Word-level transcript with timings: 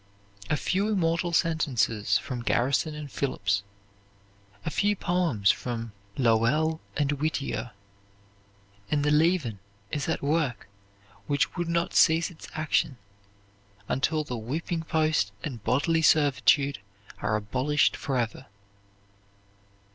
A 0.49 0.57
few 0.57 0.87
immortal 0.87 1.31
sentences 1.31 2.17
from 2.17 2.41
Garrison 2.41 2.95
and 2.95 3.11
Phillips, 3.11 3.61
a 4.65 4.71
few 4.71 4.95
poems 4.95 5.51
from 5.51 5.91
Lowell 6.17 6.81
and 6.97 7.11
Whittier, 7.11 7.69
and 8.89 9.05
the 9.05 9.11
leaven 9.11 9.59
is 9.91 10.09
at 10.09 10.23
work 10.23 10.67
which 11.27 11.55
will 11.55 11.65
not 11.65 11.93
cease 11.93 12.31
its 12.31 12.47
action 12.55 12.97
until 13.87 14.23
the 14.23 14.37
whipping 14.37 14.81
post 14.81 15.31
and 15.43 15.63
bodily 15.63 16.01
servitude 16.01 16.79
are 17.19 17.35
abolished 17.35 17.95
forever. 17.95 18.47